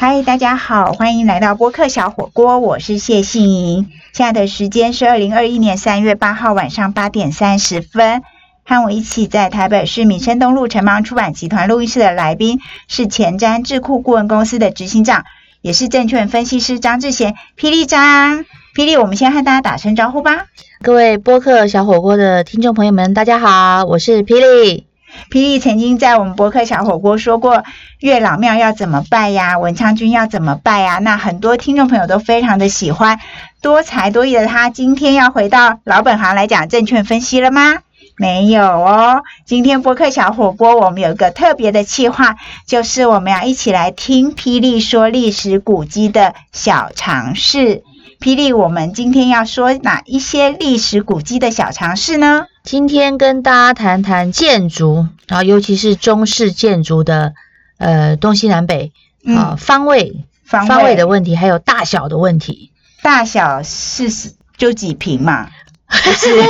[0.00, 3.90] 嗨，大家好，欢迎来到播客小火锅，我是谢杏莹。
[4.14, 8.22] 现在的时间是二零二一年三月八号晚上八点三十分。
[8.64, 15.26] 和我一起在台北市民生东路城邦出版集团录音室的来宾是前瞻智库顾问公司的执行长，
[15.60, 18.46] 也是证券分析师张志贤，霹雳张。
[18.74, 20.46] 霹雳，我们先和大家打声招呼吧。
[20.80, 24.89] 各位播客小火锅的听众朋友们，大家好，我是霹雳。
[25.30, 27.64] 霹雳曾经在我们博客小火锅说过
[27.98, 30.98] 月老庙要怎么拜呀，文昌君要怎么拜呀？
[30.98, 33.20] 那很多听众朋友都非常的喜欢，
[33.62, 37.78] 多才多艺的他，今天要回到老本行来讲证券分析了吗？
[38.16, 47.82] 没有哦，今天播客小火锅我们有一个特别的计划，就是我们要一起来听霹雳说历史古迹的小常识。
[48.20, 52.44] 霹雳，我们今天要说哪一些历史古迹的小常识呢？
[52.62, 57.34] 今天跟大家谈谈建筑，然后尤其是中式建筑的
[57.78, 58.92] 呃东西南北
[59.26, 62.70] 啊方位方位的问题，还有大小的问题。
[63.02, 65.48] 大小是就几平嘛？
[65.90, 66.42] 是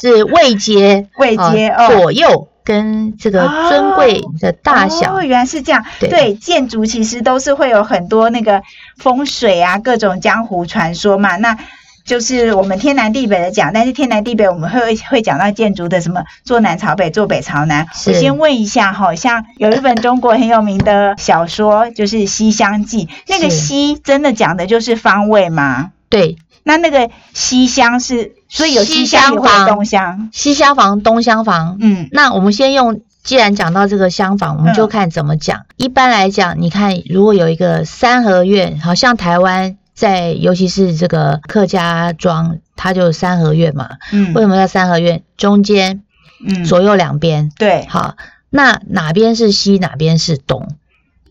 [0.00, 2.48] 是位阶位阶左右。
[2.64, 5.84] 跟这个尊贵的大小，哦，原来是这样。
[6.00, 8.62] 对，建筑其实都是会有很多那个
[8.96, 11.36] 风水啊，各种江湖传说嘛。
[11.36, 11.58] 那
[12.04, 17.86] 就是我们天南地北的讲，但是天南地北我们会会讲到建筑的什么坐南朝北，坐北朝南。
[18.06, 25.92] 我先问一下，好像有一本中国很有名的小说，就是《西厢记》，那个西真的讲的就是方位吗？
[26.08, 26.36] 对。
[26.66, 31.76] 那那个西厢是，所以有西厢房、东厢，西厢房、东厢房。
[31.78, 35.66] 嗯，那我们先用，既然讲到这个厢房，我们就看怎么讲。
[35.76, 43.90] 一般来讲，你看，如果有一个三合院，好像台湾在，尤其是这个客家庄，它就三合院嘛。
[44.12, 45.22] 嗯，为什么叫三合院？
[45.36, 46.02] 中间，
[46.46, 47.50] 嗯，左右两边。
[47.56, 48.16] 对，好，
[48.50, 50.68] 那哪边是西，哪边是东？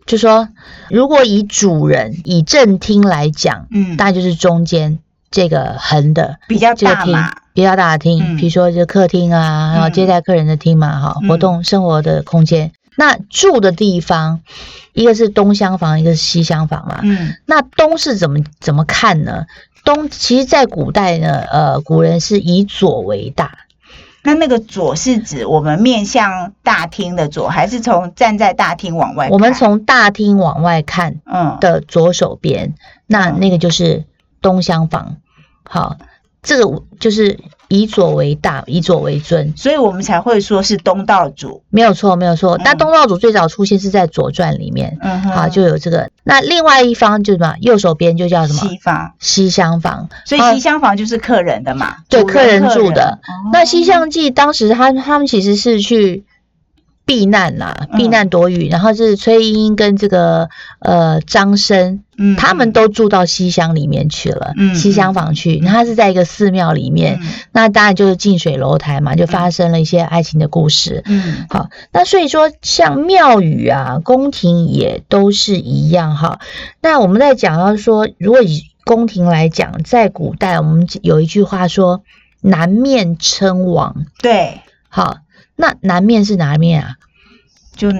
[0.05, 0.49] 就说，
[0.89, 4.99] 如果以主人、以正厅来讲，嗯，大概就是中间。
[5.33, 7.17] 这个横的比较大厅，
[7.55, 12.71] 比较大的厅，比如说就客厅啊，然后接待客人的厅嘛，哈，活动生活的空间。
[12.97, 14.41] 那住的地方，
[14.93, 16.99] 一个是东厢房，一个是西厢房嘛。
[17.03, 19.45] 嗯，那东是怎么怎么看呢？
[19.83, 23.57] 东其实，在古代呢，呃，古人是以左为大。
[24.25, 29.27] 那那个左是指我们面向大厅的左，还是从站在大厅往外？
[29.29, 32.75] 我们从大厅往外看，嗯，的左手边，
[33.05, 34.05] 那那个就是
[34.41, 35.17] 东厢房。
[35.65, 35.97] 好，
[36.41, 37.37] 这个就是
[37.73, 42.55] 以左为大，以左为尊，所以我们才会说是东道主，没有错，没有错。
[42.63, 46.11] 那东道主最早出现是在《左传》里面，嗯，好，就有这个。
[46.23, 47.55] 那另外一方就是什么？
[47.61, 48.59] 右手边就叫什么？
[48.59, 50.07] 西房，西厢房。
[50.23, 53.17] 所以西厢房就是客人的嘛，对，客人住的。
[53.51, 56.23] 那《西厢记》当时他他们其实是去。
[57.05, 60.49] 避难啦，避难躲雨，然后是崔莺莺跟这个
[60.79, 67.19] 呃张生，嗯，他们都住到西厢里面去了，嗯，西厢房去，他是在一个寺庙里面，
[67.51, 76.39] 那当然就是近水楼台嘛，就发生了一些爱情的故事，嗯，好，那所以说像庙宇啊、宫廷也都是一样哈。
[76.81, 82.03] 那我们在讲到说，如果以宫廷来讲，在古代我们有一句话说
[82.39, 85.17] “南面称王”，对，好。
[85.55, 86.95] 那南面是哪面啊？
[87.75, 87.91] 就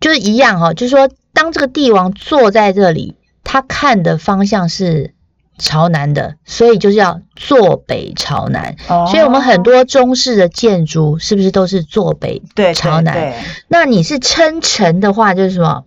[0.00, 5.14] 就是一样哈，就是说，当这个帝王坐在这里，他看的方向是
[5.58, 8.74] 朝南的，所以就是要坐北朝南。
[8.88, 13.34] 哦，所以我们很多中式的建筑是不是都是坐北对朝南？
[13.68, 15.84] 那你是称臣的话，就是什么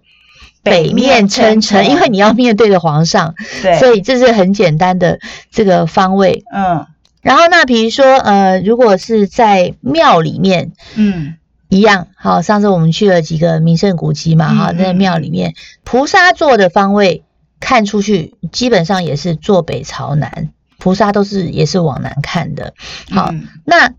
[0.64, 3.36] 北面称臣，因为你要面对着皇上，
[3.80, 5.20] 所以这是很简单的
[5.52, 6.44] 这个方位。
[6.54, 6.88] 嗯。
[7.26, 11.38] 然后那比如说，呃，如果是在庙里面，嗯，
[11.70, 12.44] 一样好。
[12.44, 17.24] 上次我们去了几个名胜古迹嘛，哈，在庙里面，菩萨坐的方位
[17.60, 22.76] 看出去，基本上也是坐北朝南，菩萨都是也是往南看的。
[23.10, 23.34] 好，
[23.66, 23.90] 那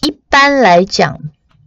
[0.00, 1.18] 一般来讲，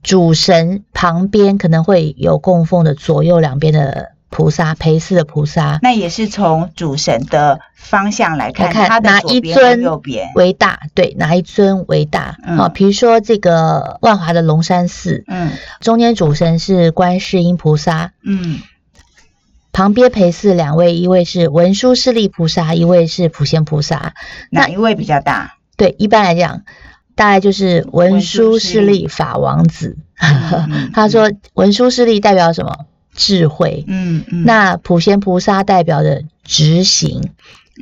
[0.04, 4.13] 主神旁边可能会有供奉的左右两边的。
[4.34, 9.84] 菩萨陪侍的菩萨，那也是从主神的方向来看，他哪一尊
[10.34, 10.80] 为大？
[10.96, 12.36] 对，哪一尊为大？
[12.58, 15.52] 好，比如说这个万华的龙山寺，嗯，
[15.82, 18.60] 中间主神是观世音菩萨，嗯，
[19.72, 24.16] 旁边陪侍两位，一位是文殊师利菩萨，一位是普贤菩萨，
[24.50, 25.58] 哪一位比较大？
[25.78, 26.64] 对，一般来讲，
[27.14, 29.96] 大概就是文殊师利法王子。
[30.92, 32.88] 他说，文殊师利代表什么？
[33.14, 37.32] 智慧，嗯嗯，那普贤菩萨代表的执行，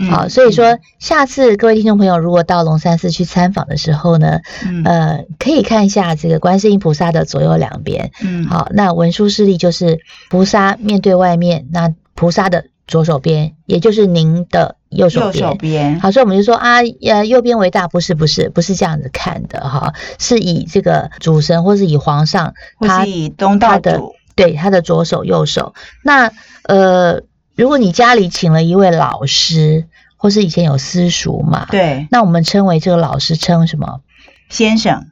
[0.10, 4.40] 好，所以说下次各位听众朋友如果到龙山寺去参访的时候呢，
[4.86, 10.00] 呃，可以看一下这个观世音菩萨的左右两边，嗯，好，那文殊师利就是
[10.30, 15.32] 菩萨面对外面，那菩萨的左手边，也就是您的右手。
[15.32, 25.74] 手边，好，所以我们就说啊，呃，右边为大，不是不是不是这样子看的哈，是以这个主神或是以皇上或他是以东道的主，对他的左手右手。
[26.04, 26.32] 那
[26.64, 27.22] 呃，
[27.56, 34.02] 如果你家里请了一位老师，或是以前有私塾嘛，，对，那我们称为这个老师称什么？
[34.50, 35.08] 先生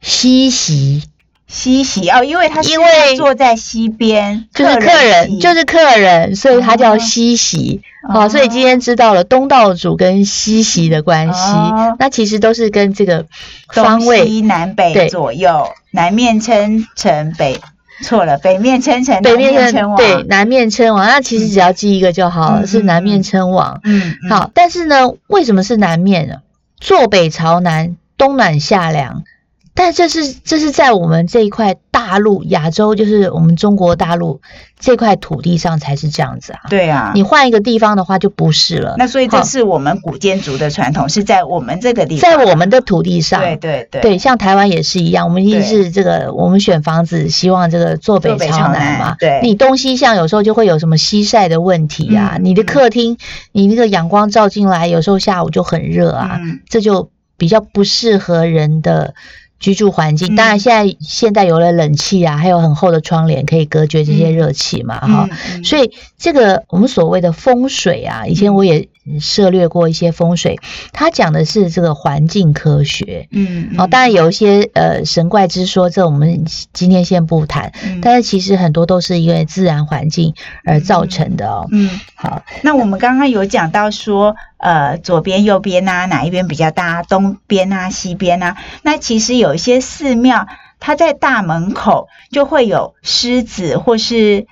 [0.00, 1.04] 西席，
[1.46, 7.82] 西席哦，因为他是因为坐在西边，就是客人，就是客人，所以他叫哦西席。
[8.08, 13.26] 哦好，所以今天知道了东道主跟西席的关系，哦那其实都是跟这个
[13.68, 17.60] 方位西南北对左右，南面称城，北
[18.02, 23.80] 错了，北面称臣，北面称王，称对，南面称王，那其实只要记一个就好了，嗯是南面嗯称王。
[23.84, 26.36] 嗯，嗯，好，但是呢，为什么是南面呢？
[26.78, 29.24] 坐北朝南，冬暖夏凉。
[29.72, 34.40] 但这是这是在我们这一块大陆亚洲，就是我们中国大陆
[34.78, 36.60] 这块土地上才是这样子啊。
[36.68, 38.96] 对啊，你换一个地方的话就不是了。
[38.98, 49.16] 那所以这是我们古建筑的传统，是在我们这个地方，在我们的土地上，对对对对，像台湾也是一样，我们一定是这个，我们选房子希望这个坐北朝南嘛。
[49.18, 53.16] 对你东西向有时候就会有什么西晒的问题啊，嗯你的客厅
[53.52, 59.14] 你那个阳光照进来，有时候下午就很热啊，嗯这就比较不适合人的。
[59.60, 60.36] 居住环境，嗯。
[60.36, 64.34] 当然现在现在有了冷气啊，还有很厚的窗帘可以隔绝这些嗯。
[64.34, 65.28] 热气嘛，哈、
[65.62, 68.88] 所以这个我们所谓的风水啊，以前我也
[69.20, 70.58] 涉略过一些风水，
[70.92, 73.28] 他讲的是这个环境科学。
[73.30, 81.66] 嗯，哦，当然有一些呃神怪之说，这我们今天先不谈，嗯但是其实很多都是因为自然环境而造成的哦。
[81.72, 87.02] 嗯，好，那我们刚刚有讲到说，呃，左边、右边啊，哪一边比较大？
[87.02, 88.56] 东边啊，西边啊？
[88.82, 90.46] 那其实有一些寺庙，
[90.78, 94.46] 它在大门口就会有狮子，或是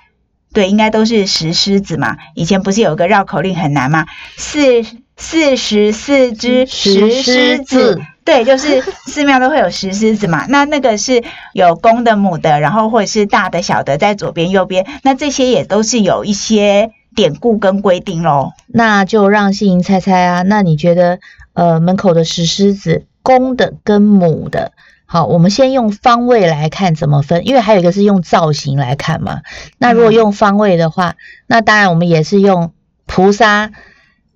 [0.53, 2.17] 对，应该都是石狮子嘛。
[2.35, 4.05] 以前不是有个绕口令很难吗？
[4.37, 4.83] 四
[5.15, 8.01] 四十四只石狮子子。
[8.25, 11.23] 对，就是寺庙都会有石狮子嘛，那那个是
[11.53, 18.51] 有公的、母的，然后或者是大的、小的在左边、右边，那这些也都是有一些典故跟规定喽。
[18.67, 21.19] 那就让信莹猜猜啊，那你觉得
[21.53, 24.73] 呃门口的石狮子公的跟母的？
[25.11, 29.41] 好，我们先用方位来看怎么分，因为还有一个是用造型来看嘛。
[29.79, 31.15] 那如果嗯用方位的话，
[31.47, 32.73] 那当然我们也是用
[33.07, 33.71] 菩萨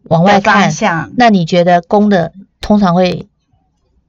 [0.02, 0.74] 往外看。
[1.16, 3.28] 那你觉得公的通常会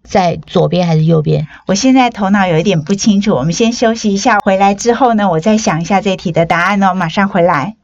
[0.02, 1.46] 在左边还是右边？
[1.66, 7.76] 我现在头脑有一点不清楚，我们先休息一下，回来之后呢，我再想一下这题的答案哦，马上回来。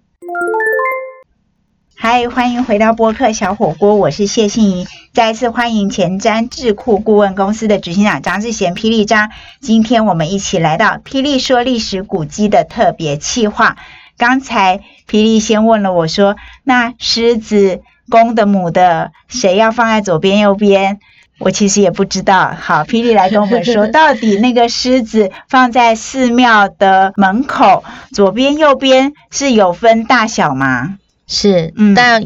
[2.02, 4.87] 嗨，欢迎回到播客小火锅，我是谢欣怡。
[5.12, 9.29] 再一次欢迎前瞻智库顾问公司的执行长张志贤霹雳张。
[9.61, 13.76] 今天我们一起来到霹雳说历史古迹的特别企划。
[14.17, 21.00] 刚才霹雳先问了我说，那狮子公的母的谁要放在左边右边？
[21.38, 22.56] 我其实也不知道。
[22.58, 30.97] 好，霹雳来跟我们说，到底那个狮子放在寺庙的门口，左边右边是有分大小吗？
[31.31, 31.94] 是，嗯。
[31.94, 32.23] 当然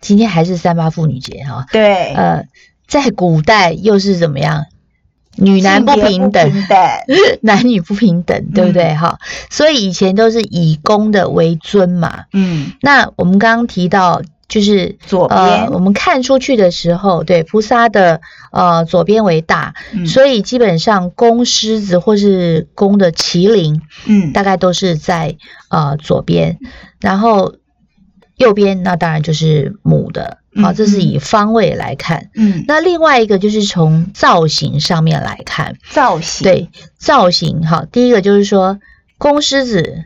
[0.00, 2.44] 今天还是三八妇女节哈、对，呃，
[2.88, 4.66] 在古代又是怎么样？
[5.36, 6.78] 女男不平等，平等。
[7.40, 8.94] 男女不平等，对不对？
[8.94, 9.18] 哈、
[9.48, 12.24] 所以以前都是以公的为尊嘛。
[12.32, 15.40] 嗯，那我们刚刚提到，就是左边。
[15.40, 18.20] 呃，我们看出去的时候，对菩萨的
[18.50, 20.06] 呃左边为大，嗯。
[20.06, 24.32] 所以基本上公狮子或是公的麒麟，嗯。
[24.32, 25.36] 大概都是在
[25.68, 26.58] 呃左边，
[27.00, 27.54] 然后
[28.40, 32.30] 右边那当然就是母的，好、嗯这是以方位来看。
[32.34, 36.44] 嗯，那另外一个就是从造型上面来看，造型。
[36.44, 38.80] 对造型，好，第一个就是说
[39.18, 40.04] 公狮子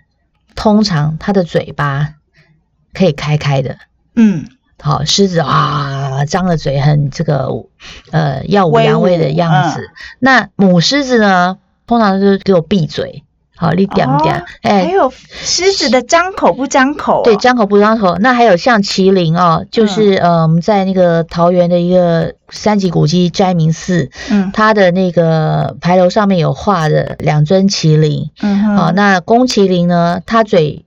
[0.56, 2.14] 通常它的嘴巴
[2.92, 3.78] 可以开开的，
[4.16, 4.46] 嗯。
[4.82, 7.48] 好，狮子啊张了嘴很这个
[8.10, 9.80] 呃耀武扬威的样子，
[10.18, 13.22] 那母狮子呢，通常就是给我闭嘴。
[13.64, 14.44] 好，你点不点哦？
[14.62, 18.16] 还哎、有狮子的张口不张口、哦，对，张口不张口。
[18.20, 28.30] 那还有像麒麟哦，就是、呃，我们在那个桃园的一个三级古迹斋明寺，嗯它的那个牌楼上面有画的两尊麒麟。
[28.42, 30.84] 嗯哼，啊，那公麒麟呢，它嘴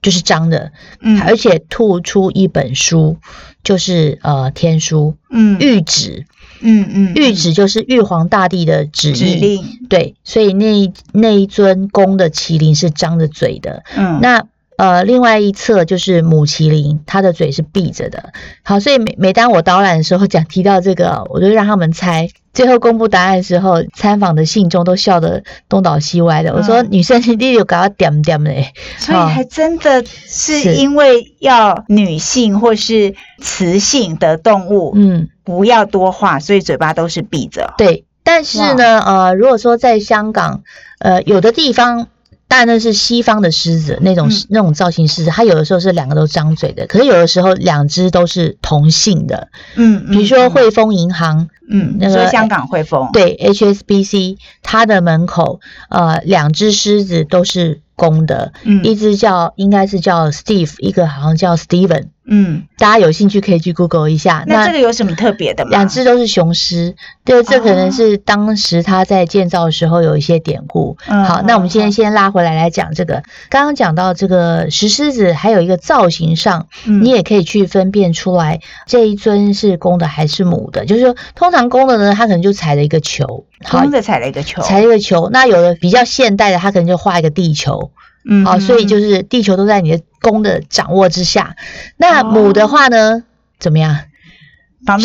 [0.00, 3.18] 就是张的，嗯而且吐出一本书，
[3.62, 6.26] 就是呃天书，嗯谕旨，
[6.62, 9.12] 嗯嗯谕旨就是玉皇大帝的旨意。
[9.12, 13.82] 指令，对，所以那一那一尊公的麒麟是张着嘴的。
[13.96, 14.44] 嗯那
[14.78, 18.32] 呃，另外一侧就是母麒麟，它的嘴是闭着的。
[18.64, 22.28] 好，所以每每当我导览的时候讲提到这个，我就让他们猜。
[22.52, 26.52] 最后公布答案的时候，参访的信众都笑得东倒西歪的。
[26.54, 28.72] 我说：“女生弟弟有搞到点点嘞。
[28.98, 37.74] ”所以还真的是因为要女性或是雌性的动物，嗯，不要多话，所以嘴巴都是闭着。
[37.78, 40.62] 对，但是呢，呃，如果说在香港，
[40.98, 42.08] 呃，有的地方。
[42.48, 49.48] 但那是西方的狮子，那种那种造型狮子，它有的时候是两个都张嘴的，可是有的时候两只都是同性的。
[49.74, 62.08] 嗯，比如说汇丰银行，嗯，那个香港汇丰，对，HSBC，它的门口呃两只狮子都是公的，嗯，一只叫应该是叫 Steve，一个好像叫 Steven。
[62.24, 64.44] 嗯，大家有兴趣可以去 Google 一下。
[64.46, 65.70] 那这个有什么特别的吗？
[65.70, 70.96] 两只都是雄狮，对，这可能是当时他在建造的时候有一些典故。
[71.04, 73.24] 好，那我们现在先拉回来来讲这个。
[73.50, 80.86] 刚刚讲到这个石狮子，还有一个造型上，你也可以去分辨出来这一尊是公的还是母的。
[80.86, 85.28] 就是说，通常公的呢，它可能就踩了一个球，公的踩了一个球，踩一个球。
[85.32, 87.90] 那有的比较现代的，它可能就画一个地球。
[88.24, 91.56] 嗯，好，所以就是地球都在你的公的掌握之下。
[91.98, 93.24] 那母的话呢，
[93.58, 93.98] 怎么样？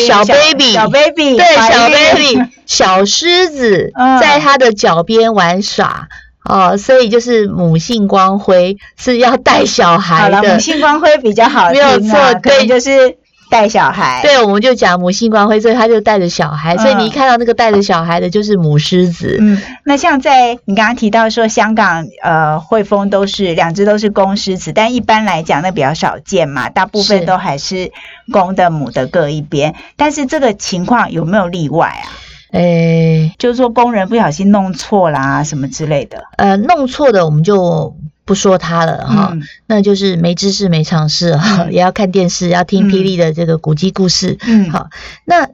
[0.08, 6.08] 小 baby，小 baby，对，小 baby， 小狮子在他的脚边玩耍。
[6.44, 10.54] 哦，所以就是母性光辉是要带小孩的。
[10.54, 13.18] 母性光辉比较好，没有错，对，就是。
[13.50, 19.38] 带小孩，对，我们就讲母性光辉，所以他就带着小孩，所以你一看到那个带着小孩的，就是母狮子。
[19.40, 27.92] 嗯，那像在你刚刚提到说香港呃汇丰都是两只都是公狮子，但一般来讲那比较少见嘛，大部分都还是
[28.32, 29.76] 公的母的各一边。
[29.96, 32.06] 但是这个情况有没有例外啊？
[32.52, 36.24] 诶，就是说工人不小心弄错啦什么之类的。
[36.38, 37.96] 呃，弄错的我们就。
[38.28, 44.38] 不说他了哈，那就是没知识没尝试哈，也要看电视，要听霹雳的这个古迹故事。
[44.46, 44.90] 嗯，好，
[45.24, 45.48] 那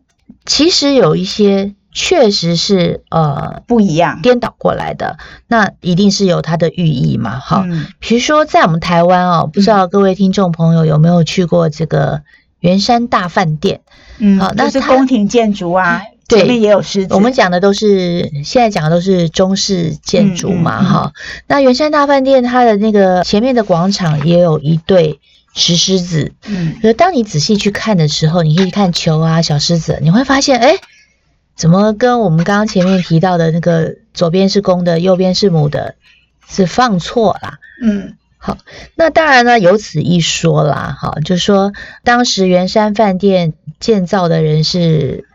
[0.43, 7.39] 其实有一些确实是呃不一样，颠倒过来的，那一定是有它的寓意嘛。
[7.39, 7.63] 哈，
[7.99, 12.23] 比如说在我们台湾哦，不知道各位听众朋友有没有去过这个
[12.59, 13.81] 圆山大饭店？
[14.17, 16.01] 嗯，好，那是宫廷建筑啊。
[16.29, 21.13] 前面也有狮子，我们讲的都是现在讲的都是中式建筑嘛，哈。
[21.47, 25.19] 那圆山大饭店它的那个前面的广场也有一对
[25.53, 26.75] 石狮子，嗯。
[26.81, 30.75] 可是当你仔细去看的时候，你可以看球啊、小狮子，你会发现，哎，
[31.55, 35.95] 怎么跟我们刚刚前面提到的那个左边是公的，右边是母的，
[36.47, 37.59] 是放错啦？
[37.83, 38.15] 嗯。
[38.37, 38.57] 好，
[38.95, 45.27] 那当然呢，有此一说啦，哈，就说当时圆山饭店建造的人是。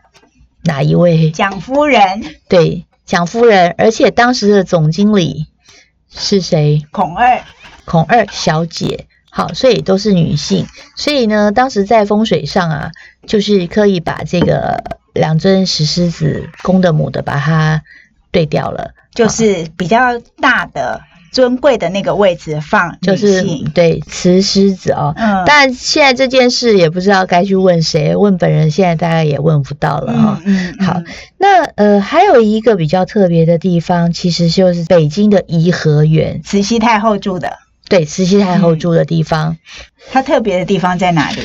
[0.63, 1.31] 哪一位？
[1.31, 2.23] 蒋夫人。
[2.47, 5.47] 对，蒋夫人，而且当时的总经理
[6.09, 6.85] 是谁？
[6.91, 7.43] 孔二，
[7.85, 9.07] 孔二小姐。
[9.31, 10.65] 好，所以都是女性。
[10.95, 12.91] 所以呢，当时在风水上啊，
[13.27, 17.83] 就是可以把这个两尊石狮子公的母的把它
[18.31, 21.01] 对掉了，就是比较大的。
[21.31, 23.43] 尊贵的那个位置放就是
[23.73, 30.41] 对雌狮子哦，嗯，但现在这件事也不知道该去问谁，问本人现在大概也问不到了哈。
[30.45, 31.01] 嗯，好，
[31.37, 37.53] 那呃还有一个比较特别的地方，其实就是北京的颐和园，慈禧太后住的，
[37.87, 39.57] 对，慈禧太后住的地方，
[40.11, 41.41] 它特别的地方在哪里？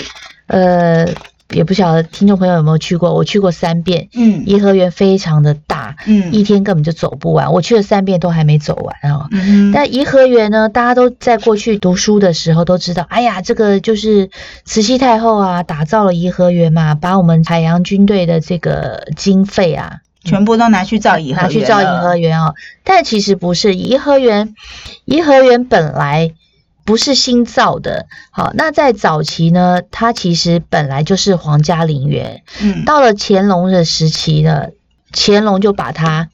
[0.47, 1.09] 呃。
[1.51, 4.09] 也不晓得听众朋友有没有去过，我去过三遍。
[4.15, 7.53] 嗯，颐和园非常的大，嗯，一天根本就走不完。
[7.53, 9.29] 我去了三遍都还没走完哦。
[9.31, 14.31] 嗯，但颐和园呢，大家都在过去读书的时候都知道，哎呀，这个就是
[14.65, 22.55] 慈禧太后啊，打造了颐和园嘛，把我们海洋军队的这个经费啊，全部都拿去造颐和园，拿去造颐和园哦。
[22.83, 24.55] 但其实不是，颐和园，
[25.05, 26.33] 颐和园本来。
[26.85, 32.43] 不是新造的，好，那在早期呢，它其实本来就是皇家陵园。
[32.61, 34.69] 嗯，到了乾隆的时期呢，
[35.12, 36.29] 乾隆就把它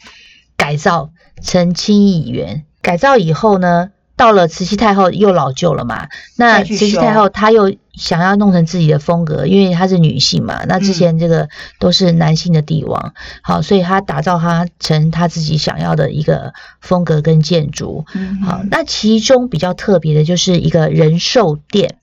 [0.56, 1.10] 改造
[1.42, 2.64] 成清漪园。
[2.82, 3.90] 改造以后呢。
[4.16, 18.06] 到了慈禧太后又老旧了嘛，那慈禧太后她又想要弄成自己的风格，因为她是女性嘛，那之前这个都是男性的帝王，好，所以她打造她成她自己想要的一个风格跟建筑，
[18.42, 21.96] 好，那其中比较特别的就是一个仁寿殿，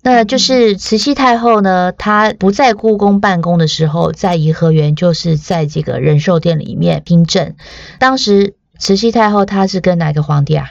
[0.00, 7.54] 那就是慈禧太后呢，她不在故宫办公的时候，在颐和园就是在这个仁寿殿里面听政，
[7.98, 10.68] 当时慈禧太后她是跟哪个皇帝啊？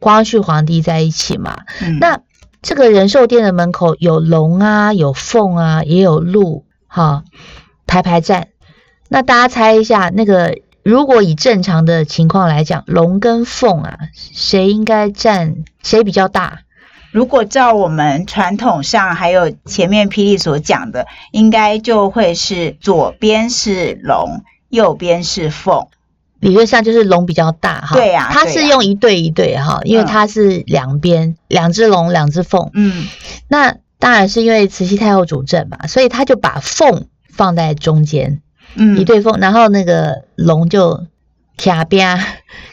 [0.00, 1.64] 光绪皇帝在一起嘛？
[1.98, 2.20] 那
[2.60, 7.24] 这个仁寿殿的门口有龙啊，有凤啊，也有鹿，哈，
[7.86, 8.48] 排排站。
[9.08, 15.64] 那大家猜一下，那个如果以正常的情况来讲，龙跟凤啊，谁应该站？
[15.82, 16.60] 谁比较大？
[17.10, 25.86] 如果照我们传统上还有前面霹雳所讲的，应该就会是左边是龙，右边是凤。
[26.40, 33.06] 理论上就是龙比较大哈，对呀，它是用一对一对哈，因为它是两边两只龙两只凤，嗯，
[33.48, 38.40] 那当然是因为慈禧太后主政嘛，所以他就把凤放在中间，
[38.76, 41.06] 嗯，一对凤，然后那个龙就
[41.56, 42.16] 卡边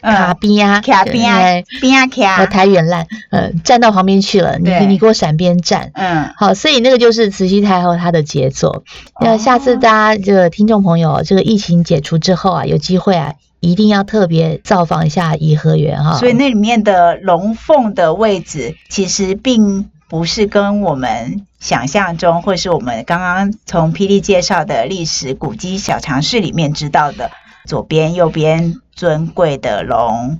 [0.00, 8.84] 卡边啊卡边啊边啊卡，我抬远烂，呃，站到旁边去了，你你给我闪边站，嗯，好，所以那个就是慈禧太后她的杰作。
[9.20, 13.32] 那下次大家这个听众朋友，这个疫情解除之后啊，有机会啊。
[13.66, 27.32] 一定要特别造访一下颐和园哈，所以那里面的龙凤的位置，其实并不是跟我们想象中，或是我们刚刚从霹雳介绍的历史古迹小常识里面知道的，
[27.66, 30.38] 左边、右边尊贵的龙。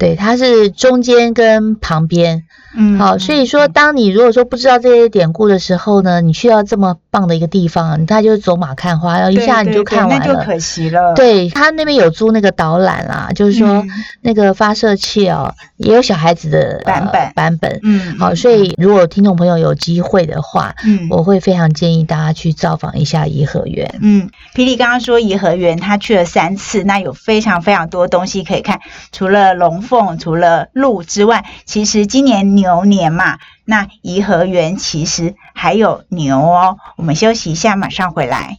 [0.00, 11.12] 对，它是中间跟旁边，嗯，好，所以说，当你如果说不知道这些典故的时候呢，你去到这么棒的一个地方，他就走马看花，然后一下你就看完了，那就可惜了。
[11.12, 13.84] 对他那边有租那个导览啦，就是说
[14.22, 23.98] 那个发射器哦，也有小孩子的版本版本，嗯，好，所以如果听众朋友有机会的话，嗯，我会非常建议大家去造访一下颐和园。
[24.00, 28.80] 嗯，霹雳刚刚说颐和园他去了三次，那有非常非常多东西可以看，
[29.12, 29.82] 除了龙。
[29.90, 36.78] 凤除了鹿之外，其实今年牛年嘛，那颐和园其实还有牛哦。
[36.96, 38.58] 我们休息一下，马上回来。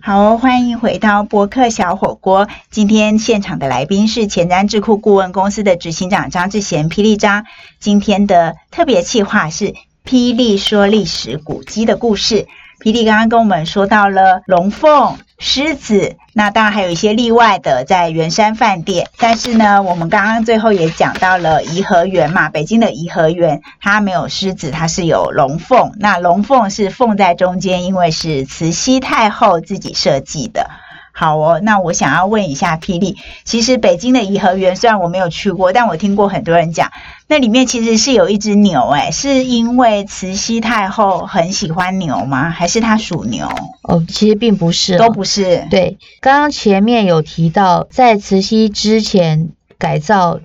[0.00, 2.46] 好，欢迎回到博客小火锅。
[2.70, 7.46] 今天现场的来宾是前瞻智库顾问公司的执行长张志贤，霹雳张。
[7.80, 9.74] 今天的特别企划是
[10.04, 12.46] 霹雳说历史古迹的故事。
[12.78, 15.18] 霹雳刚刚跟我们说到了龙凤。
[15.36, 19.08] 狮子，那当然还有一些例外的，在圆山饭店。
[19.18, 25.92] 但是呢，我们刚刚最后也讲到了颐和园嘛，北京的颐和园，它没有狮子，它是有龙凤。
[25.98, 30.70] 那龙凤是凤在中间，因为是慈禧太后自己设计的。
[31.16, 36.90] 好哦，那我想要问一下霹雳，其实北京的颐和园虽然我没有去过，但我听过很多人讲，
[37.28, 42.50] 那里面其实是有一只牛，哎，是因为慈禧太后很喜欢牛吗？
[42.50, 43.48] 还是她属牛？
[43.82, 45.68] 哦，其实并不是，都不是。
[45.70, 50.40] 对，刚刚前面有提到，在慈禧之前改造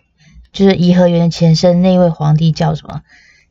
[0.53, 3.01] 就是颐和园的前身那位皇帝叫什么？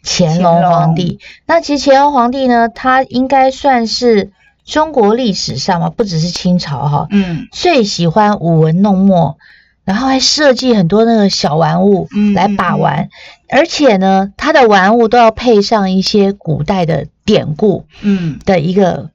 [0.05, 1.19] 乾隆皇帝。
[1.47, 4.31] 那其实乾隆皇帝呢，他应该算是。
[4.69, 9.39] 中国历史上嘛，不只是清朝哈，嗯，最喜欢舞文弄墨，
[9.83, 13.09] 然后还设计很多那个小玩物来把玩，
[13.49, 19.09] 而且呢，他的玩物都要配上一些古代的典故，嗯，的一个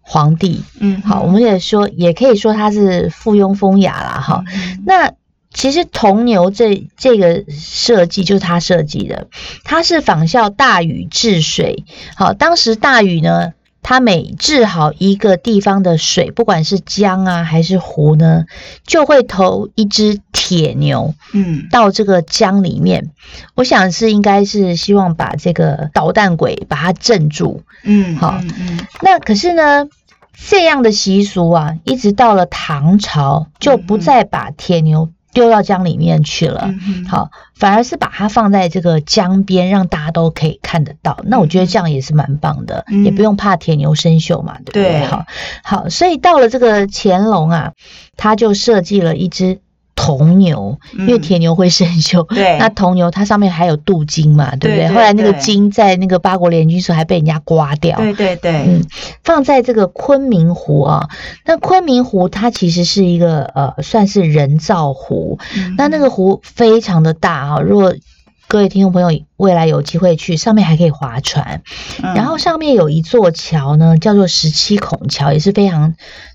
[0.00, 4.44] 皇帝，嗯，好，我们也说，也可以说他是附庸风雅啦，哈。
[4.86, 5.12] 那
[5.52, 9.28] 其实铜牛这这个设计就是他设计的，
[9.64, 11.84] 他是仿效大禹治水，
[12.16, 13.52] 好，当时大禹呢。
[13.82, 18.44] 他每治好一个地方的水，不管是江啊还是湖呢，
[18.86, 23.10] 就会投一只铁牛，嗯，到这个江里面。
[23.54, 29.86] 我想是应该是希望把这个捣蛋鬼把它镇住，嗯，好，嗯，那可是呢，
[30.34, 35.10] 这样的习俗啊，一直到了唐朝就不再把铁牛。
[35.32, 36.70] 丢到江里面去了，
[37.08, 41.18] 好，反而是把它放在这个江边，让大家都可以看得到。
[41.24, 45.04] 那我觉得这样也是蛮棒的，也不用怕铁牛生锈嘛，对不对？
[45.06, 45.26] 好，
[45.62, 47.72] 好，所以到了这个乾隆啊，
[48.16, 49.60] 他就设计了一只。
[50.00, 54.88] 铜牛，因为铁牛会生锈，对，那铜牛它上面还有镀金嘛，对不对？
[54.88, 58.84] 后来那个金在那个八国联军时候还被人家刮掉，对对对，嗯，
[59.24, 61.08] 放在这个昆明湖啊，
[61.44, 65.40] 那昆明湖它其实是一个呃算是人造湖，
[65.76, 67.92] 那那个湖非常的大啊，如果
[68.48, 71.62] 各位听众朋友未来有机会去，上面还可以划船，
[72.00, 75.94] 然后上面有一座桥呢，叫做十七孔桥，也是非常。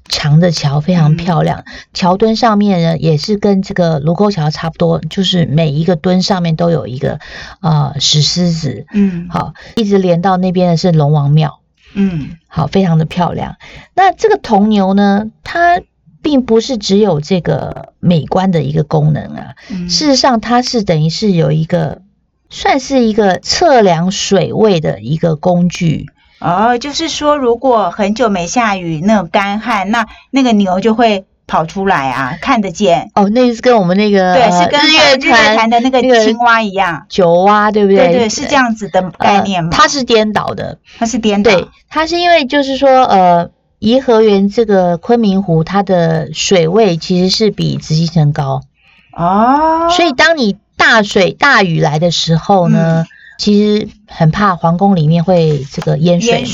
[0.10, 7.20] 长的桥非常漂亮，桥墩上面呢也是跟这个卢沟桥差不多，就是每一个墩上面都有一个
[7.62, 11.62] 呃石狮子，嗯，好，一直连到那边的是龙王庙，
[11.94, 13.56] 嗯，好，非常的漂亮。
[13.96, 15.82] 那这个铜牛呢，它
[16.22, 19.56] 并不是只有这个美观的一个功能啊，
[19.88, 22.02] 事实上它是等于是有一个
[22.54, 26.06] 算是一个测量水位的一个工具。
[26.40, 33.10] 哦，就是说，如果很久没下雨，那种干旱，那那个牛就会跑出来啊，看得见。
[33.16, 38.10] 哦，那是跟我们那个对，是跟日月潭的那个青蛙一样，九蛙，对不对？
[38.10, 39.72] 对对，是这样子的概念吗？
[39.72, 41.52] 它是颠倒的，它是颠倒。
[41.52, 48.62] 对，它是因为就是说，呃，颐和园这个昆明湖，它的水位其实是比紫禁城高。
[49.18, 49.90] 哦。
[49.90, 53.06] 所以当你大水大雨来的时候呢，
[53.38, 56.46] 其实很怕皇宫里面会这个淹水嘛，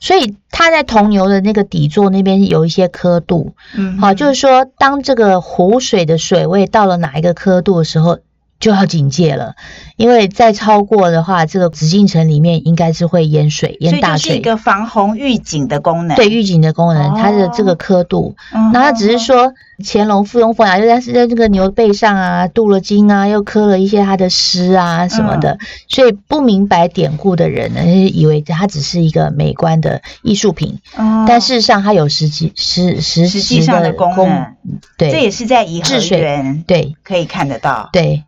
[0.00, 8.20] 所以他在铜牛的那个底座那边有一些刻度，嗯，好，就是说当这个湖水的水位到了哪一个刻度的时候。
[8.62, 9.56] 就要警戒了，
[9.96, 14.30] 因为再超过的话，这个紫禁城里面应该是会淹水、淹大水。
[14.30, 16.16] 是一个防洪预警的功能。
[16.16, 18.36] 对，预警的功能，它的这个刻度，
[18.72, 19.52] 那它只是说
[19.84, 30.78] 乾隆附庸风雅，就在是在这个牛背上啊镀了金啊，又刻了一些他的诗啊什么的，所以不明白典故的人呢，以为它只是一个美观的艺术品，
[31.26, 34.54] 但事实上它有实际实实实际上的功能。
[34.96, 37.90] 对，这也是在颐和园对可以看得到。
[37.92, 38.22] 对。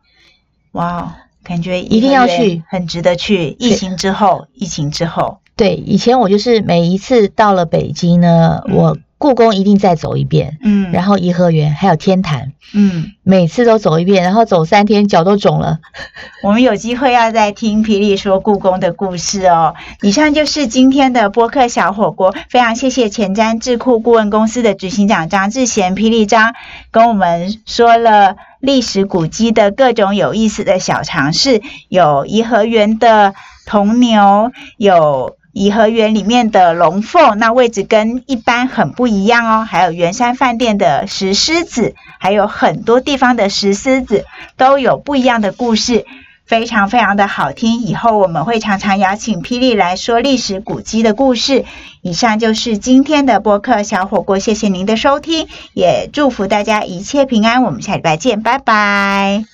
[0.74, 3.56] 哇，感觉一定要去，很值得去。
[3.58, 8.96] 疫情之后，疫情之后，对，以前我就是每一次到了北京呢，我。
[9.16, 15.78] 故宫一定再走一遍，嗯，然后颐和园还有天坛，嗯，每次都走一遍，然后走三天，脚都肿了。
[16.42, 19.74] 我们有机会要再听霹雳说故宫的故事哦。
[20.02, 26.54] 以上就是今天的播客小火锅，非常谢谢前瞻智库顾问公司的执行长张志贤霹雳张，
[26.90, 33.32] 跟我们说了历史古迹的各种有意思的小常识，有颐和园的
[33.64, 35.36] 铜牛，有。
[35.54, 39.64] 颐和园里面的龙凤，那位置跟一般很不一样哦。
[39.64, 44.24] 还有圆山饭店的石狮子，还有很多地方的石狮子
[44.56, 46.04] 都有不一样的故事，
[46.44, 47.80] 非常非常的好听。
[47.82, 51.64] 以后我们会常常邀请霹雳来说历史古迹的故事。
[52.02, 57.62] 以上就是今天的播客小火锅，谢谢您的收听，也祝福大家一切平安。
[57.62, 59.53] 我们下礼拜见，拜拜。